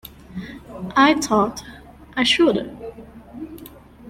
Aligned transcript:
I 0.95 1.13
thought 1.13 1.63
I 2.15 2.23
should. 2.23 2.75